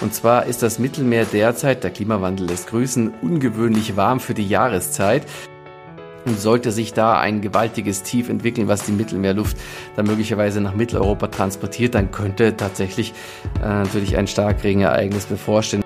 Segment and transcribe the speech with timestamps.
[0.00, 5.26] Und zwar ist das Mittelmeer derzeit, der Klimawandel lässt grüßen, ungewöhnlich warm für die Jahreszeit.
[6.26, 9.56] Und sollte sich da ein gewaltiges Tief entwickeln, was die Mittelmeerluft
[9.96, 13.14] dann möglicherweise nach Mitteleuropa transportiert, dann könnte tatsächlich
[13.62, 15.82] äh, natürlich ein Starkregenereignis bevorstehen.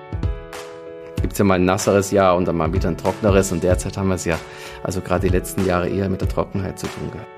[1.21, 3.97] Gibt es ja mal ein nasseres Jahr und dann mal wieder ein trockeneres und derzeit
[3.97, 4.37] haben wir es ja,
[4.83, 7.29] also gerade die letzten Jahre eher mit der Trockenheit zu tun gehabt.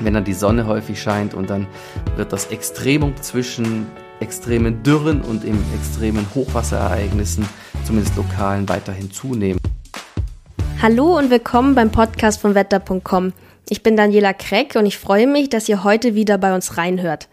[0.00, 1.66] Wenn dann die Sonne häufig scheint und dann
[2.16, 3.86] wird das Extremum zwischen
[4.20, 7.48] extremen Dürren und eben extremen Hochwasserereignissen,
[7.84, 9.60] zumindest lokalen, weiterhin zunehmen.
[10.80, 13.32] Hallo und willkommen beim Podcast von Wetter.com.
[13.68, 17.28] Ich bin Daniela Kreck und ich freue mich, dass ihr heute wieder bei uns reinhört.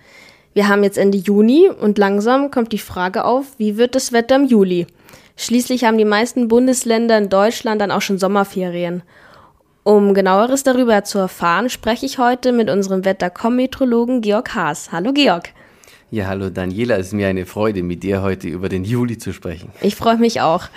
[0.54, 4.38] Wir haben jetzt Ende Juni und langsam kommt die Frage auf, wie wird das Wetter
[4.38, 4.88] im Juli?
[5.38, 9.04] Schließlich haben die meisten Bundesländer in Deutschland dann auch schon Sommerferien.
[9.84, 14.92] Um genaueres darüber zu erfahren, spreche ich heute mit unserem Wettercom-Metrologen Georg Haas.
[14.92, 15.50] Hallo Georg.
[16.12, 19.34] Ja, hallo Daniela, es ist mir eine Freude, mit dir heute über den Juli zu
[19.34, 19.72] sprechen.
[19.82, 20.68] Ich freue mich auch.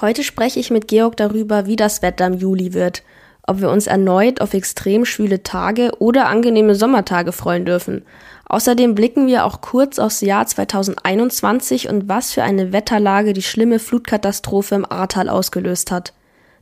[0.00, 3.02] Heute spreche ich mit Georg darüber, wie das Wetter im Juli wird,
[3.42, 8.04] ob wir uns erneut auf extrem schwüle Tage oder angenehme Sommertage freuen dürfen.
[8.44, 13.80] Außerdem blicken wir auch kurz aufs Jahr 2021 und was für eine Wetterlage die schlimme
[13.80, 16.12] Flutkatastrophe im Ahrtal ausgelöst hat.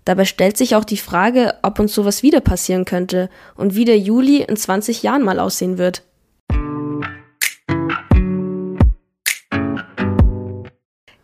[0.07, 3.99] Dabei stellt sich auch die Frage, ob uns sowas wieder passieren könnte und wie der
[3.99, 6.05] Juli in 20 Jahren mal aussehen wird.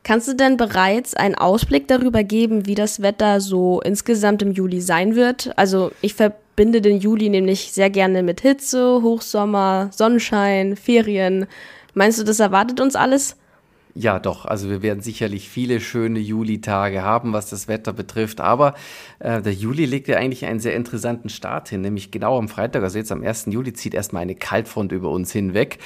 [0.03, 4.81] Kannst du denn bereits einen Ausblick darüber geben, wie das Wetter so insgesamt im Juli
[4.81, 5.57] sein wird?
[5.57, 11.47] Also ich verbinde den Juli nämlich sehr gerne mit Hitze, Hochsommer, Sonnenschein, Ferien.
[11.95, 13.37] Meinst du, das erwartet uns alles?
[13.95, 14.47] Ja, doch.
[14.47, 18.41] Also wir werden sicherlich viele schöne Julitage haben, was das Wetter betrifft.
[18.41, 18.75] Aber
[19.19, 21.83] äh, der Juli legt ja eigentlich einen sehr interessanten Start hin.
[21.83, 23.47] Nämlich genau am Freitag, also jetzt am 1.
[23.51, 25.79] Juli, zieht erstmal eine Kaltfront über uns hinweg.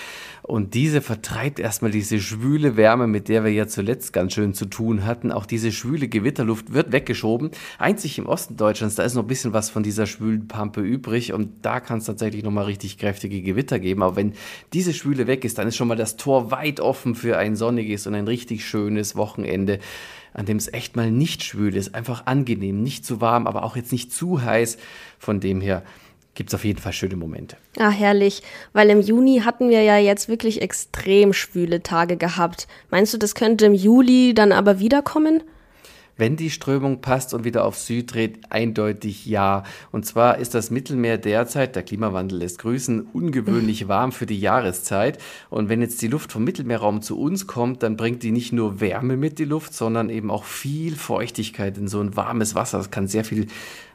[0.47, 4.67] Und diese vertreibt erstmal diese schwüle Wärme, mit der wir ja zuletzt ganz schön zu
[4.67, 5.33] tun hatten.
[5.33, 7.51] Auch diese schwüle Gewitterluft wird weggeschoben.
[7.81, 11.33] Einzig im Osten Deutschlands, da ist noch ein bisschen was von dieser schwülen Pampe übrig.
[11.33, 14.05] Und da kann es tatsächlich nochmal richtig kräftige Gewitter geben.
[14.05, 14.35] Aber wenn
[14.73, 18.07] diese Schwüle weg ist, dann ist schon mal das Tor weit offen für ein sonniges
[18.07, 19.81] und ein richtig schönes Wochenende
[20.33, 23.75] an dem es echt mal nicht schwül ist, einfach angenehm, nicht zu warm, aber auch
[23.75, 24.77] jetzt nicht zu heiß.
[25.19, 25.83] Von dem her
[26.37, 27.57] gibt es auf jeden Fall schöne Momente.
[27.79, 28.43] Ah, herrlich.
[28.73, 32.69] Weil im Juni hatten wir ja jetzt wirklich extrem schwüle Tage gehabt.
[32.91, 35.43] Meinst du, das könnte im Juli dann aber wiederkommen?
[36.19, 39.65] Wenn die Strömung passt und wieder auf Süd dreht, eindeutig ja.
[39.93, 45.19] Und zwar ist das Mittelmeer derzeit, der Klimawandel lässt grüßen, ungewöhnlich warm für die Jahreszeit.
[45.51, 48.81] Und wenn jetzt die Luft vom Mittelmeerraum zu uns kommt, dann bringt die nicht nur
[48.81, 52.79] Wärme mit, die Luft, sondern eben auch viel Feuchtigkeit in so ein warmes Wasser.
[52.79, 53.49] Das kann sehr viel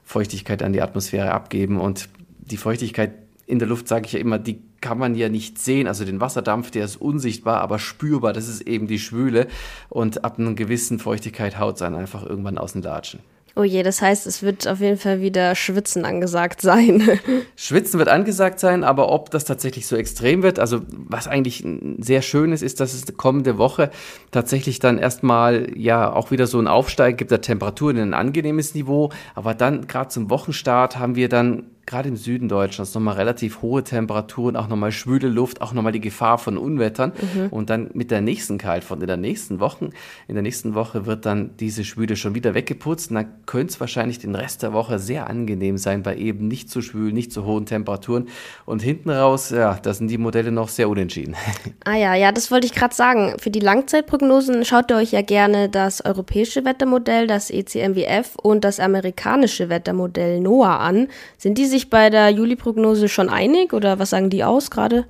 [0.03, 2.07] Feuchtigkeit an die Atmosphäre abgeben und
[2.41, 3.13] die Feuchtigkeit
[3.47, 5.88] in der Luft, sage ich ja immer, die kann man ja nicht sehen.
[5.88, 8.34] Also den Wasserdampf, der ist unsichtbar, aber spürbar.
[8.34, 9.47] Das ist eben die Schwüle.
[9.90, 13.19] Und ab einer gewissen Feuchtigkeit haut es dann einfach irgendwann aus den Latschen.
[13.53, 17.03] Oh je, das heißt, es wird auf jeden Fall wieder Schwitzen angesagt sein.
[17.57, 21.66] Schwitzen wird angesagt sein, aber ob das tatsächlich so extrem wird, also was eigentlich
[21.97, 23.91] sehr schön ist, ist, dass es kommende Woche
[24.31, 28.74] tatsächlich dann erstmal ja auch wieder so ein Aufsteigen gibt der Temperaturen in ein angenehmes
[28.74, 33.62] Niveau, aber dann gerade zum Wochenstart haben wir dann gerade im Süden Deutschlands nochmal relativ
[33.62, 37.12] hohe Temperaturen, auch nochmal schwüle Luft, auch nochmal die Gefahr von Unwettern.
[37.35, 37.47] Mhm.
[37.50, 39.90] Und dann mit der nächsten Kaltfront in der nächsten Woche,
[40.30, 43.12] in der nächsten Woche wird dann diese Schwüle schon wieder weggeputzt.
[43.12, 46.69] Und dann könnte es wahrscheinlich den Rest der Woche sehr angenehm sein bei eben nicht
[46.69, 48.30] zu schwül, nicht zu hohen Temperaturen.
[48.66, 51.35] Und hinten raus, ja, da sind die Modelle noch sehr unentschieden.
[51.84, 53.34] Ah ja, ja, das wollte ich gerade sagen.
[53.40, 58.80] Für die Langzeitprognosen schaut ihr euch ja gerne das europäische Wettermodell, das ECMWF und das
[58.80, 61.07] amerikanische Wettermodell NOAA an.
[61.38, 65.06] Sind diese sich bei der Juli-Prognose schon einig oder was sagen die aus gerade?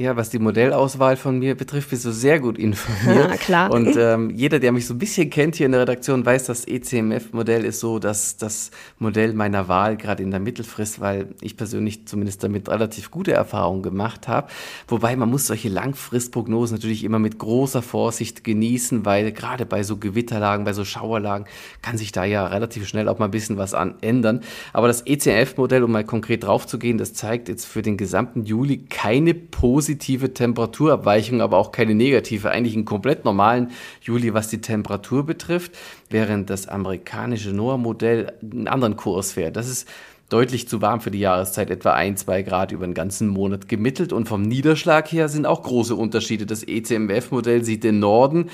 [0.00, 3.00] Ja, was die Modellauswahl von mir betrifft, bist du sehr gut informiert.
[3.30, 3.70] Ja, klar.
[3.70, 6.66] Und ähm, jeder, der mich so ein bisschen kennt hier in der Redaktion, weiß, das
[6.66, 12.06] ECMF-Modell ist so dass das Modell meiner Wahl, gerade in der Mittelfrist, weil ich persönlich
[12.06, 14.48] zumindest damit relativ gute Erfahrungen gemacht habe.
[14.88, 19.98] Wobei man muss solche Langfristprognosen natürlich immer mit großer Vorsicht genießen, weil gerade bei so
[19.98, 21.46] Gewitterlagen, bei so Schauerlagen
[21.82, 24.40] kann sich da ja relativ schnell auch mal ein bisschen was an ändern.
[24.72, 28.44] Aber das ECMF-Modell, um mal konkret drauf zu gehen, das zeigt jetzt für den gesamten
[28.44, 32.50] Juli keine positive positive Temperaturabweichung, aber auch keine negative.
[32.50, 33.70] Eigentlich einen komplett normalen
[34.02, 35.72] Juli, was die Temperatur betrifft,
[36.08, 39.56] während das amerikanische NOAA-Modell einen anderen Kurs fährt.
[39.56, 39.88] Das ist
[40.28, 44.12] deutlich zu warm für die Jahreszeit, etwa ein, zwei Grad über den ganzen Monat gemittelt.
[44.12, 46.46] Und vom Niederschlag her sind auch große Unterschiede.
[46.46, 48.48] Das ECMWF-Modell sieht den Norden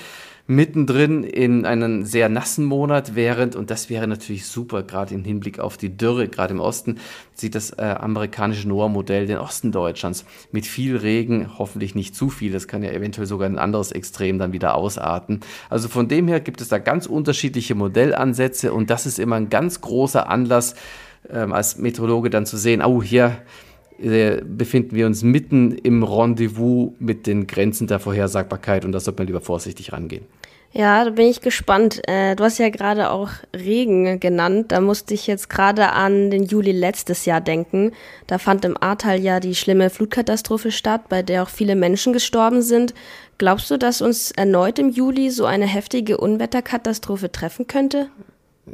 [0.47, 5.59] mittendrin in einen sehr nassen Monat, während, und das wäre natürlich super, gerade im Hinblick
[5.59, 6.99] auf die Dürre, gerade im Osten,
[7.35, 12.53] sieht das äh, amerikanische NOAA-Modell den Osten Deutschlands mit viel Regen, hoffentlich nicht zu viel,
[12.53, 15.41] das kann ja eventuell sogar ein anderes Extrem dann wieder ausarten.
[15.69, 19.51] Also von dem her gibt es da ganz unterschiedliche Modellansätze und das ist immer ein
[19.51, 20.77] ganz großer Anlass,
[21.29, 23.39] ähm, als Meteorologe dann zu sehen, oh, hier
[23.99, 29.27] befinden wir uns mitten im Rendezvous mit den Grenzen der Vorhersagbarkeit und da sollte man
[29.27, 30.27] lieber vorsichtig rangehen.
[30.73, 32.07] Ja, da bin ich gespannt.
[32.07, 34.73] Äh, du hast ja gerade auch Regen genannt.
[34.73, 37.93] Da musste ich jetzt gerade an den Juli letztes Jahr denken.
[38.27, 42.61] Da fand im Ahrtal ja die schlimme Flutkatastrophe statt, bei der auch viele Menschen gestorben
[42.61, 42.93] sind.
[43.39, 48.11] Glaubst du, dass uns erneut im Juli so eine heftige Unwetterkatastrophe treffen könnte?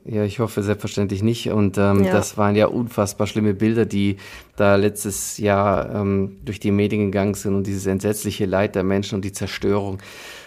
[0.05, 1.51] Ja, ich hoffe selbstverständlich nicht.
[1.51, 2.13] Und ähm, ja.
[2.13, 4.17] das waren ja unfassbar schlimme Bilder, die
[4.57, 9.17] da letztes Jahr ähm, durch die Medien gegangen sind und dieses entsetzliche Leid der Menschen
[9.17, 9.99] und die Zerstörung.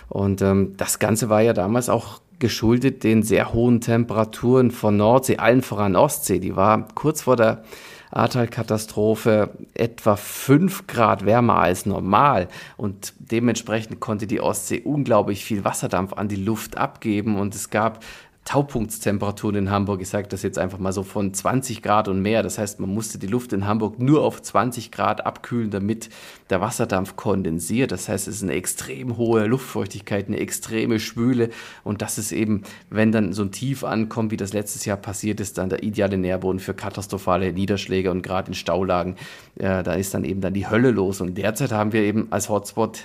[0.09, 5.37] Und ähm, das Ganze war ja damals auch geschuldet den sehr hohen Temperaturen von Nordsee,
[5.37, 6.39] allen voran Ostsee.
[6.39, 7.63] Die war kurz vor der
[8.11, 12.47] Ahrtal-Katastrophe etwa fünf Grad wärmer als normal
[12.77, 18.03] und dementsprechend konnte die Ostsee unglaublich viel Wasserdampf an die Luft abgeben und es gab
[18.45, 20.01] Taupunktstemperaturen in Hamburg.
[20.01, 22.43] Ich sage das jetzt einfach mal so von 20 Grad und mehr.
[22.43, 26.09] Das heißt, man musste die Luft in Hamburg nur auf 20 Grad abkühlen, damit
[26.51, 27.91] der Wasserdampf kondensiert.
[27.91, 31.49] Das heißt, es ist eine extrem hohe Luftfeuchtigkeit, eine extreme Schwüle.
[31.83, 32.61] Und das ist eben,
[32.91, 36.17] wenn dann so ein Tief ankommt, wie das letztes Jahr passiert ist, dann der ideale
[36.17, 39.15] Nährboden für katastrophale Niederschläge und gerade in Staulagen,
[39.55, 41.19] äh, da ist dann eben dann die Hölle los.
[41.19, 42.99] Und derzeit haben wir eben als Hotspot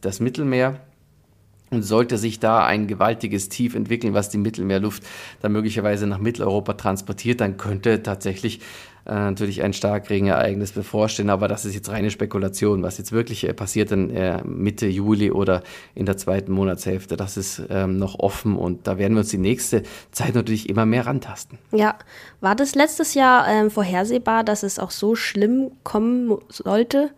[0.00, 0.80] das Mittelmeer
[1.70, 5.04] und sollte sich da ein gewaltiges Tief entwickeln, was die Mittelmeerluft
[5.40, 8.60] dann möglicherweise nach Mitteleuropa transportiert, dann könnte tatsächlich
[9.06, 11.30] äh, natürlich ein Starkregenereignis bevorstehen.
[11.30, 12.82] Aber das ist jetzt reine Spekulation.
[12.82, 15.62] Was jetzt wirklich äh, passiert dann äh, Mitte Juli oder
[15.94, 19.38] in der zweiten Monatshälfte, das ist ähm, noch offen und da werden wir uns die
[19.38, 21.58] nächste Zeit natürlich immer mehr rantasten.
[21.72, 21.96] Ja,
[22.40, 27.10] war das letztes Jahr ähm, vorhersehbar, dass es auch so schlimm kommen sollte?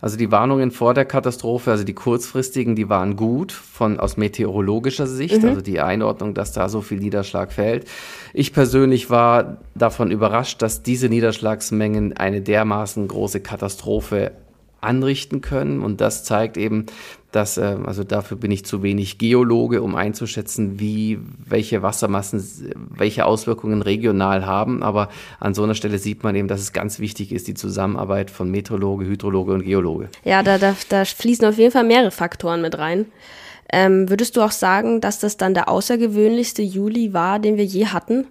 [0.00, 5.06] Also die Warnungen vor der Katastrophe, also die kurzfristigen, die waren gut von aus meteorologischer
[5.06, 5.48] Sicht, mhm.
[5.48, 7.86] also die Einordnung, dass da so viel Niederschlag fällt.
[8.32, 14.32] Ich persönlich war davon überrascht, dass diese Niederschlagsmengen eine dermaßen große Katastrophe
[14.80, 15.80] anrichten können.
[15.80, 16.86] Und das zeigt eben,
[17.32, 22.42] dass, äh, also dafür bin ich zu wenig Geologe, um einzuschätzen, wie, welche Wassermassen,
[22.90, 24.82] welche Auswirkungen regional haben.
[24.82, 28.30] Aber an so einer Stelle sieht man eben, dass es ganz wichtig ist, die Zusammenarbeit
[28.30, 30.08] von Meteorologe, Hydrologe und Geologe.
[30.24, 33.06] Ja, da, da, da fließen auf jeden Fall mehrere Faktoren mit rein.
[33.72, 37.86] Ähm, würdest du auch sagen, dass das dann der außergewöhnlichste Juli war, den wir je
[37.86, 38.26] hatten?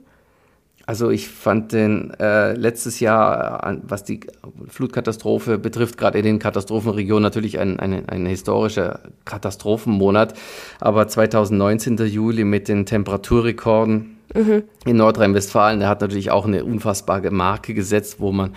[0.90, 4.22] Also ich fand den äh, letztes Jahr, was die
[4.68, 10.34] Flutkatastrophe betrifft, gerade in den Katastrophenregionen natürlich ein, ein, ein historischer Katastrophenmonat.
[10.80, 11.98] Aber 2019.
[12.08, 14.64] Juli mit den Temperaturrekorden mhm.
[14.84, 18.56] in Nordrhein-Westfalen, der hat natürlich auch eine unfassbare Marke gesetzt, wo man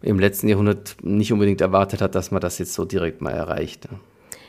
[0.00, 3.88] im letzten Jahrhundert nicht unbedingt erwartet hat, dass man das jetzt so direkt mal erreicht.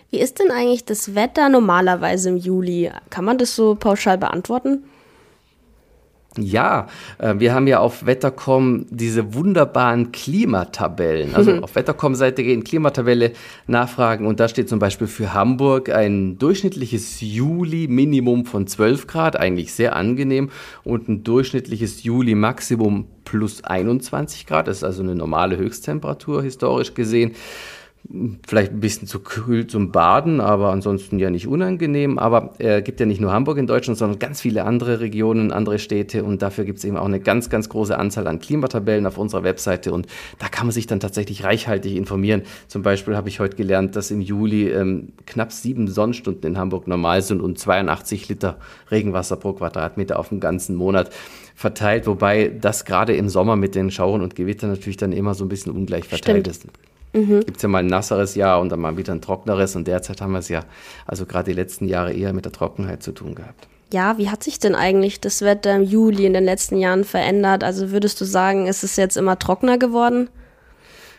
[0.09, 2.91] Wie ist denn eigentlich das Wetter normalerweise im Juli?
[3.09, 4.85] Kann man das so pauschal beantworten?
[6.37, 6.87] Ja,
[7.17, 11.33] äh, wir haben ja auf Wettercom diese wunderbaren Klimatabellen.
[11.35, 11.63] Also mhm.
[11.63, 13.31] auf Wettercom-Seite gehen Klimatabelle
[13.67, 19.73] nachfragen und da steht zum Beispiel für Hamburg ein durchschnittliches Juli-Minimum von 12 Grad, eigentlich
[19.73, 20.49] sehr angenehm,
[20.83, 24.67] und ein durchschnittliches Juli-Maximum plus 21 Grad.
[24.67, 27.33] Das ist also eine normale Höchsttemperatur historisch gesehen
[28.45, 32.19] vielleicht ein bisschen zu kühl zum Baden, aber ansonsten ja nicht unangenehm.
[32.19, 35.51] Aber es äh, gibt ja nicht nur Hamburg in Deutschland, sondern ganz viele andere Regionen,
[35.51, 39.07] andere Städte und dafür gibt es eben auch eine ganz, ganz große Anzahl an Klimatabellen
[39.07, 40.07] auf unserer Webseite und
[40.37, 42.43] da kann man sich dann tatsächlich reichhaltig informieren.
[42.67, 46.87] Zum Beispiel habe ich heute gelernt, dass im Juli ähm, knapp sieben Sonnenstunden in Hamburg
[46.87, 48.57] normal sind und 82 Liter
[48.91, 51.09] Regenwasser pro Quadratmeter auf den ganzen Monat
[51.55, 55.45] verteilt, wobei das gerade im Sommer mit den Schauern und Gewittern natürlich dann immer so
[55.45, 56.65] ein bisschen ungleich verteilt Stimmt.
[56.65, 56.94] ist.
[57.15, 57.45] Mhm.
[57.45, 59.75] Gibt es ja mal ein nasseres Jahr und dann mal wieder ein trockeneres.
[59.75, 60.63] Und derzeit haben wir es ja,
[61.05, 63.67] also gerade die letzten Jahre eher mit der Trockenheit zu tun gehabt.
[63.93, 67.63] Ja, wie hat sich denn eigentlich das Wetter im Juli in den letzten Jahren verändert?
[67.63, 70.29] Also würdest du sagen, ist es jetzt immer trockener geworden?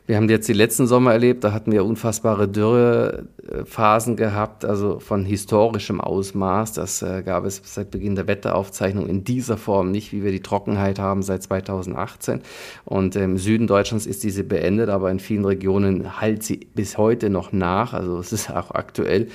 [0.07, 5.25] Wir haben jetzt die letzten Sommer erlebt, da hatten wir unfassbare Dürrephasen gehabt, also von
[5.25, 6.75] historischem Ausmaß.
[6.75, 10.43] Das äh, gab es seit Beginn der Wetteraufzeichnung in dieser Form nicht, wie wir die
[10.43, 12.43] Trockenheit haben seit 2018.
[12.85, 17.29] Und im Süden Deutschlands ist diese beendet, aber in vielen Regionen halt sie bis heute
[17.29, 17.93] noch nach.
[17.93, 19.27] Also es ist auch aktuell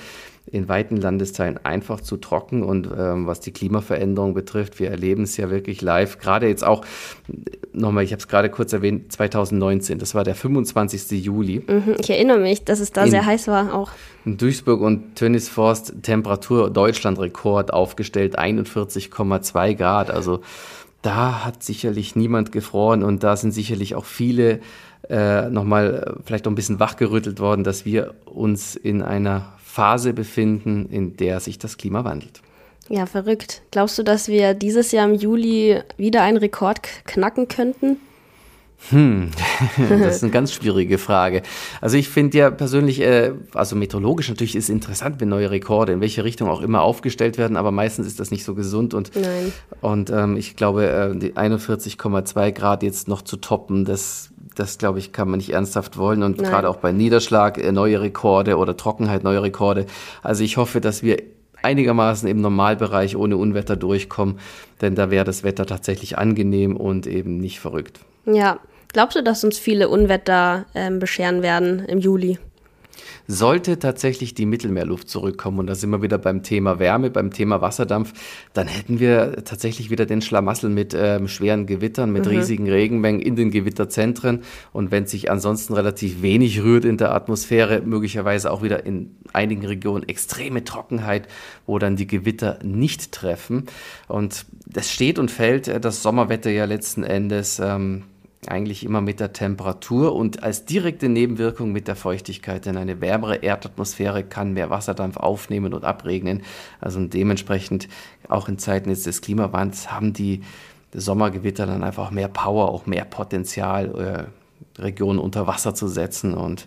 [0.50, 2.62] in weiten Landesteilen einfach zu trocken.
[2.62, 6.18] Und ähm, was die Klimaveränderung betrifft, wir erleben es ja wirklich live.
[6.18, 6.82] Gerade jetzt auch
[7.72, 11.24] nochmal, ich habe es gerade kurz erwähnt, 2019, das war der 25.
[11.24, 11.62] Juli.
[11.66, 13.90] Mhm, ich erinnere mich, dass es da in, sehr heiß war auch.
[14.24, 20.10] In Duisburg und Tönnisforst Temperatur Deutschlandrekord aufgestellt, 41,2 Grad.
[20.10, 20.40] Also
[21.02, 24.60] da hat sicherlich niemand gefroren und da sind sicherlich auch viele
[25.08, 30.12] äh, nochmal äh, vielleicht auch ein bisschen wachgerüttelt worden, dass wir uns in einer Phase
[30.12, 32.40] befinden, in der sich das Klima wandelt.
[32.88, 33.62] Ja, verrückt.
[33.70, 37.98] Glaubst du, dass wir dieses Jahr im Juli wieder einen Rekord knacken könnten?
[38.90, 39.30] Hm,
[39.88, 41.42] das ist eine ganz schwierige Frage.
[41.80, 46.00] Also ich finde ja persönlich, äh, also meteorologisch natürlich ist interessant, wenn neue Rekorde in
[46.00, 49.52] welche Richtung auch immer aufgestellt werden, aber meistens ist das nicht so gesund und, Nein.
[49.80, 54.98] und ähm, ich glaube, äh, die 41,2 Grad jetzt noch zu toppen, das das glaube
[54.98, 56.22] ich, kann man nicht ernsthaft wollen.
[56.22, 59.86] Und gerade auch bei Niederschlag äh, neue Rekorde oder Trockenheit neue Rekorde.
[60.22, 61.22] Also ich hoffe, dass wir
[61.62, 64.38] einigermaßen im Normalbereich ohne Unwetter durchkommen,
[64.80, 68.00] denn da wäre das Wetter tatsächlich angenehm und eben nicht verrückt.
[68.26, 68.58] Ja,
[68.92, 72.38] glaubst du, dass uns viele Unwetter ähm, bescheren werden im Juli?
[73.26, 77.60] Sollte tatsächlich die Mittelmeerluft zurückkommen, und da sind wir wieder beim Thema Wärme, beim Thema
[77.60, 78.12] Wasserdampf,
[78.52, 82.32] dann hätten wir tatsächlich wieder den Schlamassel mit ähm, schweren Gewittern, mit mhm.
[82.32, 84.42] riesigen Regenmengen in den Gewitterzentren.
[84.72, 89.66] Und wenn sich ansonsten relativ wenig rührt in der Atmosphäre, möglicherweise auch wieder in einigen
[89.66, 91.28] Regionen extreme Trockenheit,
[91.66, 93.64] wo dann die Gewitter nicht treffen.
[94.08, 98.04] Und das steht und fällt äh, das Sommerwetter ja letzten Endes ähm,
[98.48, 103.36] eigentlich immer mit der Temperatur und als direkte Nebenwirkung mit der Feuchtigkeit, denn eine wärmere
[103.36, 106.42] Erdatmosphäre kann mehr Wasserdampf aufnehmen und abregnen.
[106.80, 107.88] Also dementsprechend
[108.28, 110.40] auch in Zeiten jetzt des Klimawandels haben die
[110.92, 114.41] Sommergewitter dann einfach mehr Power, auch mehr Potenzial, äh,
[114.78, 116.66] Regionen unter Wasser zu setzen und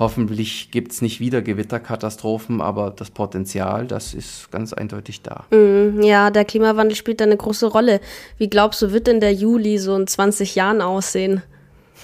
[0.00, 5.44] Hoffentlich gibt es nicht wieder Gewitterkatastrophen, aber das Potenzial, das ist ganz eindeutig da.
[5.50, 8.00] Mm, ja, der Klimawandel spielt da eine große Rolle.
[8.38, 11.42] Wie glaubst du, wird denn der Juli so in 20 Jahren aussehen?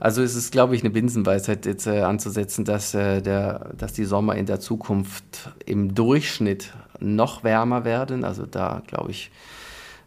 [0.00, 4.04] Also es ist, glaube ich, eine Binsenweisheit jetzt äh, anzusetzen, dass, äh, der, dass die
[4.04, 8.22] Sommer in der Zukunft im Durchschnitt noch wärmer werden.
[8.22, 9.30] Also da, glaube ich,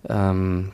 [0.07, 0.71] ähm,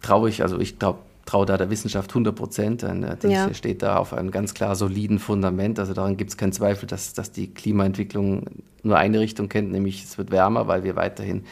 [0.00, 2.84] traue ich, also ich glaube, traue da der Wissenschaft 100 Prozent.
[3.22, 3.54] Die ja.
[3.54, 5.78] steht da auf einem ganz klar soliden Fundament.
[5.78, 8.46] Also daran gibt es keinen Zweifel, dass, dass die Klimaentwicklung
[8.82, 11.44] nur eine Richtung kennt, nämlich es wird wärmer, weil wir weiterhin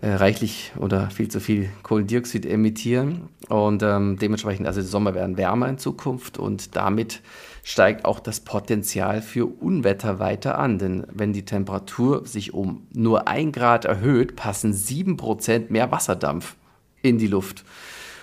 [0.00, 3.28] äh, reichlich oder viel zu viel Kohlendioxid emittieren.
[3.50, 7.20] Und ähm, dementsprechend, also die Sommer werden wärmer in Zukunft und damit
[7.64, 10.78] steigt auch das Potenzial für Unwetter weiter an.
[10.78, 16.56] Denn wenn die Temperatur sich um nur ein Grad erhöht, passen sieben Prozent mehr Wasserdampf
[17.02, 17.64] in die Luft.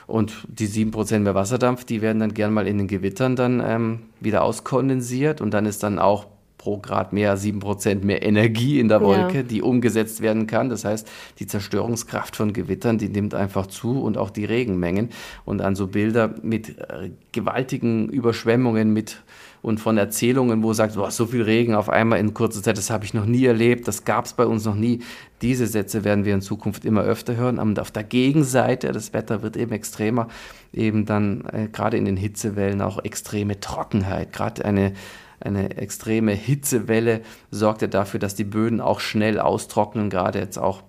[0.07, 3.99] Und die 7% mehr Wasserdampf, die werden dann gern mal in den Gewittern dann ähm,
[4.19, 5.41] wieder auskondensiert.
[5.41, 6.27] Und dann ist dann auch
[6.65, 9.43] pro Grad mehr 7% mehr Energie in der Wolke, ja.
[9.43, 10.67] die umgesetzt werden kann.
[10.69, 11.07] Das heißt,
[11.37, 15.09] die Zerstörungskraft von Gewittern, die nimmt einfach zu und auch die Regenmengen.
[15.45, 19.21] Und an so Bilder mit äh, gewaltigen Überschwemmungen, mit
[19.61, 22.89] und von Erzählungen, wo sagt, boah, so viel Regen auf einmal in kurzer Zeit, das
[22.89, 24.99] habe ich noch nie erlebt, das gab es bei uns noch nie.
[25.41, 27.59] Diese Sätze werden wir in Zukunft immer öfter hören.
[27.59, 30.29] Und auf der Gegenseite, das Wetter wird eben extremer,
[30.73, 34.93] eben dann äh, gerade in den Hitzewellen auch extreme Trockenheit, gerade eine
[35.39, 40.83] eine extreme Hitzewelle sorgt ja dafür, dass die Böden auch schnell austrocknen, gerade jetzt auch,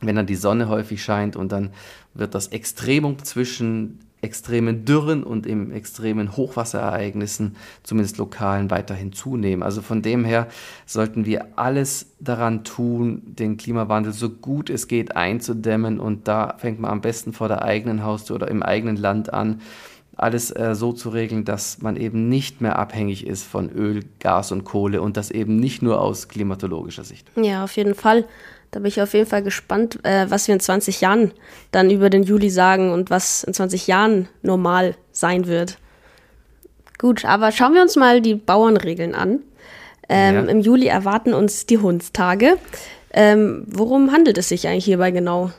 [0.00, 1.70] wenn dann die Sonne häufig scheint und dann
[2.14, 9.64] wird das Extremum zwischen extremen Dürren und im extremen Hochwasserereignissen, zumindest lokalen, weiterhin zunehmen.
[9.64, 10.46] Also von dem her
[10.86, 15.98] sollten wir alles daran tun, den Klimawandel so gut es geht einzudämmen.
[15.98, 19.60] Und da fängt man am besten vor der eigenen Haustür oder im eigenen Land an,
[20.16, 24.52] alles äh, so zu regeln, dass man eben nicht mehr abhängig ist von Öl, Gas
[24.52, 27.26] und Kohle und das eben nicht nur aus klimatologischer Sicht.
[27.36, 28.24] Ja, auf jeden Fall.
[28.70, 31.32] Da bin ich auf jeden Fall gespannt, äh, was wir in 20 Jahren
[31.72, 35.78] dann über den Juli sagen und was in 20 Jahren normal sein wird.
[36.98, 39.40] Gut, aber schauen wir uns mal die Bauernregeln an.
[40.08, 40.42] Ähm, ja.
[40.42, 42.56] Im Juli erwarten uns die Hundstage.
[43.12, 45.50] Ähm, worum handelt es sich eigentlich hierbei genau?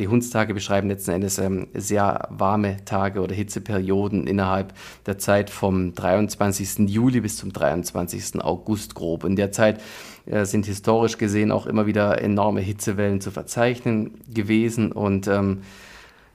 [0.00, 4.72] Die Hundstage beschreiben letzten Endes ähm, sehr warme Tage oder Hitzeperioden innerhalb
[5.06, 6.88] der Zeit vom 23.
[6.88, 8.40] Juli bis zum 23.
[8.40, 9.24] August grob.
[9.24, 9.80] In der Zeit
[10.26, 15.62] äh, sind historisch gesehen auch immer wieder enorme Hitzewellen zu verzeichnen gewesen und ähm,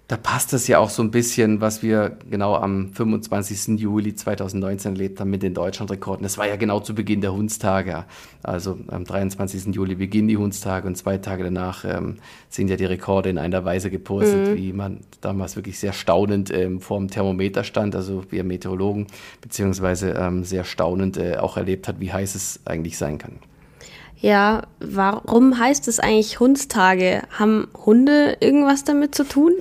[0.10, 3.80] da passt es ja auch so ein bisschen, was wir genau am 25.
[3.80, 6.24] Juli 2019 erlebt haben mit den Deutschlandrekorden.
[6.24, 8.04] Das war ja genau zu Beginn der Hundstage.
[8.44, 9.74] Also am 23.
[9.74, 12.18] Juli beginnen die Hundstage und zwei Tage danach ähm,
[12.50, 14.56] sind ja die Rekorde in einer Weise gepostet, mhm.
[14.58, 19.08] wie man damals wirklich sehr staunend ähm, vor dem Thermometer stand, also wir Meteorologen,
[19.40, 23.40] beziehungsweise ähm, sehr staunend äh, auch erlebt hat, wie heiß es eigentlich sein kann.
[24.24, 27.24] Ja, warum heißt es eigentlich Hundstage?
[27.38, 29.52] Haben Hunde irgendwas damit zu tun?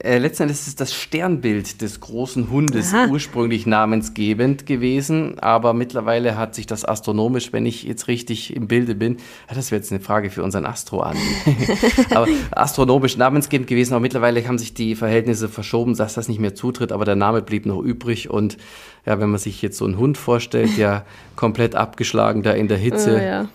[0.00, 3.06] Äh, letztendlich ist es das Sternbild des großen Hundes Aha.
[3.06, 8.94] ursprünglich namensgebend gewesen, aber mittlerweile hat sich das astronomisch, wenn ich jetzt richtig im Bilde
[8.96, 9.16] bin,
[9.48, 11.16] das wäre jetzt eine Frage für unseren Astro an.
[12.10, 16.54] aber astronomisch namensgebend gewesen, aber mittlerweile haben sich die Verhältnisse verschoben, dass das nicht mehr
[16.54, 18.58] zutritt, aber der Name blieb noch übrig und
[19.06, 22.76] ja, wenn man sich jetzt so einen Hund vorstellt, der komplett abgeschlagen da in der
[22.76, 23.48] Hitze oh, ja.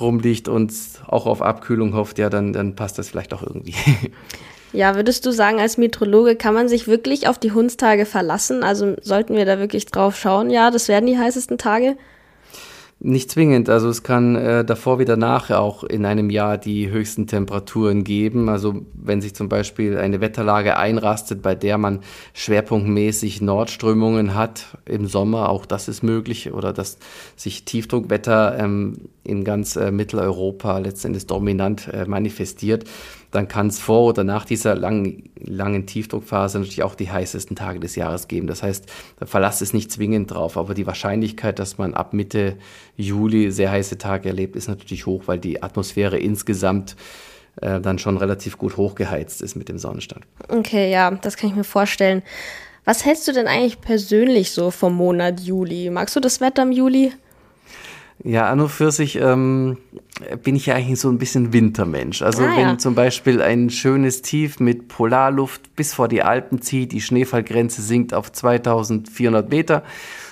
[0.00, 0.72] Rumliegt und
[1.06, 3.74] auch auf Abkühlung hofft, ja, dann, dann passt das vielleicht auch irgendwie.
[4.74, 8.64] Ja, würdest du sagen, als Metrologe kann man sich wirklich auf die Hundstage verlassen?
[8.64, 10.50] Also sollten wir da wirklich drauf schauen?
[10.50, 11.96] Ja, das werden die heißesten Tage.
[13.06, 13.68] Nicht zwingend.
[13.68, 18.48] Also es kann äh, davor wie danach auch in einem Jahr die höchsten Temperaturen geben.
[18.48, 22.00] Also wenn sich zum Beispiel eine Wetterlage einrastet, bei der man
[22.32, 26.96] schwerpunktmäßig Nordströmungen hat im Sommer, auch das ist möglich, oder dass
[27.36, 32.84] sich Tiefdruckwetter ähm, in ganz äh, Mitteleuropa letztendlich dominant äh, manifestiert,
[33.34, 37.80] dann kann es vor oder nach dieser langen, langen Tiefdruckphase natürlich auch die heißesten Tage
[37.80, 38.46] des Jahres geben.
[38.46, 38.86] Das heißt,
[39.18, 42.56] der Verlass ist nicht zwingend drauf, aber die Wahrscheinlichkeit, dass man ab Mitte
[42.96, 46.94] Juli sehr heiße Tage erlebt, ist natürlich hoch, weil die Atmosphäre insgesamt
[47.60, 50.24] äh, dann schon relativ gut hochgeheizt ist mit dem Sonnenstand.
[50.48, 52.22] Okay, ja, das kann ich mir vorstellen.
[52.84, 55.90] Was hältst du denn eigentlich persönlich so vom Monat Juli?
[55.90, 57.12] Magst du das Wetter im Juli?
[58.22, 59.76] Ja, an und für sich ähm,
[60.42, 62.22] bin ich ja eigentlich so ein bisschen Wintermensch.
[62.22, 62.78] Also ah, wenn ja.
[62.78, 68.14] zum Beispiel ein schönes Tief mit Polarluft bis vor die Alpen zieht, die Schneefallgrenze sinkt
[68.14, 69.82] auf 2400 Meter,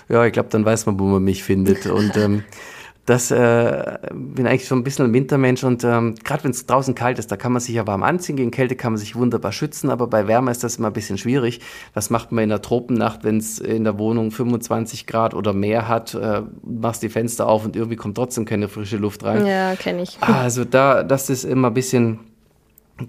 [0.08, 1.86] ja, ich glaube, dann weiß man, wo man mich findet.
[1.86, 2.44] Und ähm,
[3.06, 6.94] das äh, bin eigentlich so ein bisschen ein Wintermensch und ähm, gerade wenn es draußen
[6.94, 8.36] kalt ist, da kann man sich ja warm anziehen.
[8.36, 11.18] Gegen Kälte kann man sich wunderbar schützen, aber bei Wärme ist das immer ein bisschen
[11.18, 11.60] schwierig.
[11.94, 15.88] Was macht man in der Tropennacht, wenn es in der Wohnung 25 Grad oder mehr
[15.88, 16.14] hat?
[16.14, 19.46] Äh, machst die Fenster auf und irgendwie kommt trotzdem keine frische Luft rein.
[19.46, 20.18] Ja, kenne ich.
[20.20, 22.20] Also da, das ist immer ein bisschen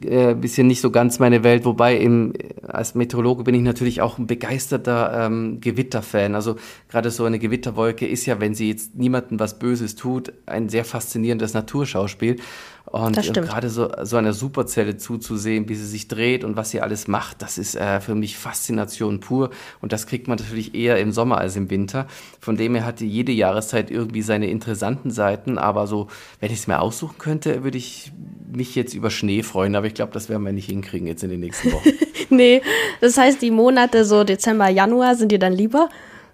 [0.01, 2.33] äh, bisschen nicht so ganz meine Welt, wobei im,
[2.67, 6.35] als Meteorologe bin ich natürlich auch ein begeisterter ähm, Gewitterfan.
[6.35, 6.55] Also
[6.89, 10.85] gerade so eine Gewitterwolke ist ja, wenn sie jetzt niemandem was Böses tut, ein sehr
[10.85, 12.37] faszinierendes Naturschauspiel.
[12.85, 17.07] Und gerade so, so einer Superzelle zuzusehen, wie sie sich dreht und was sie alles
[17.07, 19.51] macht, das ist äh, für mich Faszination pur.
[19.81, 22.07] Und das kriegt man natürlich eher im Sommer als im Winter.
[22.41, 25.57] Von dem her hatte jede Jahreszeit irgendwie seine interessanten Seiten.
[25.57, 26.07] Aber so,
[26.39, 28.11] wenn ich es mir aussuchen könnte, würde ich
[28.53, 29.75] mich jetzt über Schnee freuen.
[29.75, 31.89] Aber ich glaube, das werden wir nicht hinkriegen jetzt in den nächsten Wochen.
[32.29, 32.61] nee,
[32.99, 35.89] das heißt, die Monate so Dezember, Januar sind dir dann lieber?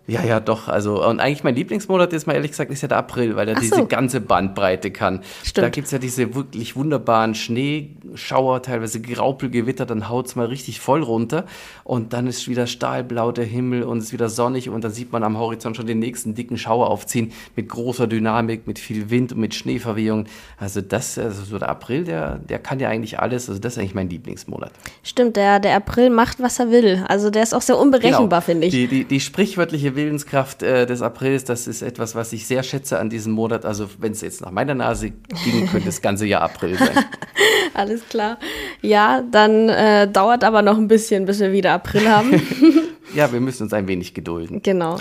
[0.10, 0.67] Ja, ja, doch.
[0.67, 3.56] Also, und eigentlich mein Lieblingsmonat ist mal ehrlich gesagt, ist ja der April, weil er
[3.56, 3.62] so.
[3.62, 5.22] diese ganze Bandbreite kann.
[5.43, 5.65] Stimmt.
[5.65, 11.45] Da gibt's ja diese wirklich wunderbaren Schneeschauer, teilweise Graupelgewitter, dann haut's mal richtig voll runter.
[11.84, 15.12] Und dann ist wieder stahlblau der Himmel und es ist wieder sonnig und dann sieht
[15.12, 19.34] man am Horizont schon den nächsten dicken Schauer aufziehen mit großer Dynamik, mit viel Wind
[19.34, 20.26] und mit Schneeverwehung.
[20.58, 23.50] Also das, also so der April, der, der kann ja eigentlich alles.
[23.50, 24.72] Also das ist eigentlich mein Lieblingsmonat.
[25.04, 27.04] Stimmt, der, der April macht, was er will.
[27.08, 28.41] Also der ist auch sehr unberechenbar, genau.
[28.41, 28.74] finde ich.
[28.74, 32.99] Die, die, die sprichwörtliche Willenskraft äh, des Aprils, das ist etwas, was ich sehr schätze
[32.99, 33.65] an diesem Monat.
[33.65, 37.05] Also wenn es jetzt nach meiner Nase ging, könnte das ganze Jahr April sein.
[37.73, 38.38] Alles klar.
[38.81, 42.41] Ja, dann äh, dauert aber noch ein bisschen, bis wir wieder April haben.
[43.15, 44.62] ja, wir müssen uns ein wenig gedulden.
[44.63, 44.99] Genau.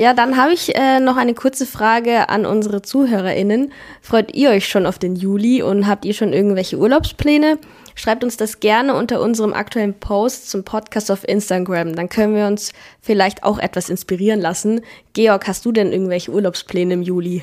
[0.00, 3.70] Ja, dann habe ich äh, noch eine kurze Frage an unsere ZuhörerInnen.
[4.00, 7.58] Freut ihr euch schon auf den Juli und habt ihr schon irgendwelche Urlaubspläne?
[7.96, 11.94] Schreibt uns das gerne unter unserem aktuellen Post zum Podcast auf Instagram.
[11.94, 14.80] Dann können wir uns vielleicht auch etwas inspirieren lassen.
[15.12, 17.42] Georg, hast du denn irgendwelche Urlaubspläne im Juli?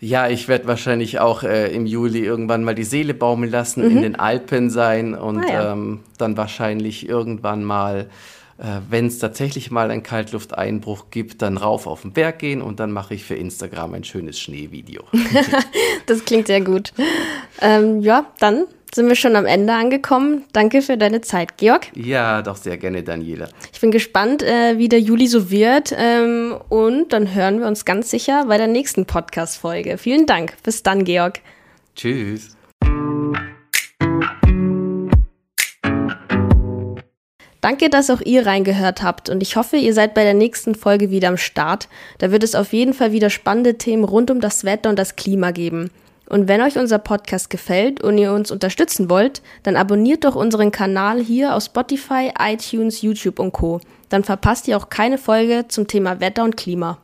[0.00, 3.90] Ja, ich werde wahrscheinlich auch äh, im Juli irgendwann mal die Seele baumeln lassen, mhm.
[3.90, 5.72] in den Alpen sein und ah, ja.
[5.72, 8.08] ähm, dann wahrscheinlich irgendwann mal
[8.88, 12.92] wenn es tatsächlich mal einen Kaltlufteinbruch gibt, dann rauf auf den Berg gehen und dann
[12.92, 15.02] mache ich für Instagram ein schönes Schneevideo.
[16.06, 16.92] das klingt sehr gut.
[17.60, 20.44] Ähm, ja, dann sind wir schon am Ende angekommen.
[20.52, 21.88] Danke für deine Zeit, Georg.
[21.96, 23.48] Ja, doch sehr gerne, Daniela.
[23.72, 25.92] Ich bin gespannt, äh, wie der Juli so wird.
[25.96, 29.98] Ähm, und dann hören wir uns ganz sicher bei der nächsten Podcast-Folge.
[29.98, 30.54] Vielen Dank.
[30.62, 31.40] Bis dann, Georg.
[31.96, 32.56] Tschüss.
[37.64, 41.08] Danke, dass auch ihr reingehört habt und ich hoffe, ihr seid bei der nächsten Folge
[41.08, 41.88] wieder am Start.
[42.18, 45.16] Da wird es auf jeden Fall wieder spannende Themen rund um das Wetter und das
[45.16, 45.90] Klima geben.
[46.28, 50.72] Und wenn euch unser Podcast gefällt und ihr uns unterstützen wollt, dann abonniert doch unseren
[50.72, 53.80] Kanal hier auf Spotify, iTunes, YouTube und Co.
[54.10, 56.98] Dann verpasst ihr auch keine Folge zum Thema Wetter und Klima.